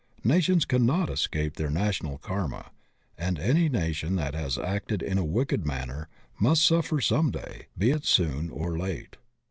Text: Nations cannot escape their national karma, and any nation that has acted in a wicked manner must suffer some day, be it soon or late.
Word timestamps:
Nations 0.23 0.65
cannot 0.65 1.11
escape 1.11 1.57
their 1.57 1.69
national 1.69 2.17
karma, 2.17 2.71
and 3.19 3.37
any 3.37 3.69
nation 3.69 4.15
that 4.15 4.33
has 4.33 4.57
acted 4.57 5.03
in 5.03 5.19
a 5.19 5.23
wicked 5.23 5.63
manner 5.63 6.09
must 6.39 6.65
suffer 6.65 6.99
some 6.99 7.29
day, 7.29 7.67
be 7.77 7.91
it 7.91 8.03
soon 8.05 8.49
or 8.49 8.75
late. 8.75 9.17